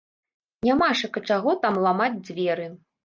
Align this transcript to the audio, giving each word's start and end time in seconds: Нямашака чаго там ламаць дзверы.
Нямашака 0.67 1.23
чаго 1.33 1.53
там 1.67 1.77
ламаць 1.85 2.13
дзверы. 2.25 2.67